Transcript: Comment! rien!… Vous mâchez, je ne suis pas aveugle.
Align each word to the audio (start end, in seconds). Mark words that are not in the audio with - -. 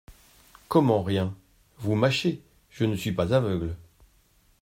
Comment! 0.67 1.03
rien!… 1.03 1.35
Vous 1.77 1.93
mâchez, 1.93 2.41
je 2.71 2.85
ne 2.85 2.95
suis 2.95 3.11
pas 3.11 3.35
aveugle. 3.35 3.75